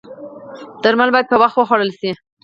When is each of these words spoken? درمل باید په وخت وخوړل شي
درمل 0.83 1.09
باید 1.13 1.29
په 1.31 1.35
وخت 1.41 1.55
وخوړل 1.57 1.91
شي 1.99 2.11